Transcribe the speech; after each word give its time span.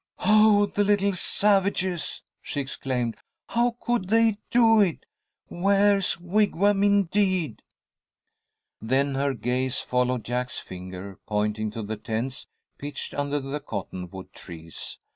"Oh, 0.25 0.65
the 0.65 0.83
little 0.83 1.13
savages!" 1.13 2.23
she 2.41 2.59
exclaimed. 2.59 3.17
"How 3.49 3.75
could 3.79 4.07
they 4.09 4.39
do 4.49 4.81
it? 4.81 5.05
Ware's 5.47 6.19
Wigwam, 6.19 6.83
indeed!" 6.83 7.61
Then 8.81 9.13
her 9.13 9.35
gaze 9.35 9.79
followed 9.79 10.23
Jack's 10.25 10.57
finger 10.57 11.19
pointing 11.27 11.69
to 11.73 11.83
the 11.83 11.97
tents 11.97 12.47
pitched 12.79 13.13
under 13.13 13.39
the 13.39 13.59
cottonwood 13.59 14.33
trees. 14.33 14.97